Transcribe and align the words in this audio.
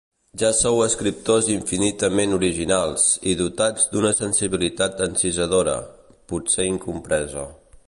Ja 0.43 0.47
sou 0.59 0.77
escriptors 0.85 1.49
infinitament 1.55 2.33
originals 2.37 3.05
i 3.33 3.37
dotats 3.43 3.87
d'una 3.93 4.13
sensibilitat 4.23 5.07
encisadora, 5.09 5.79
potser 6.33 6.69
incompresa. 6.75 7.49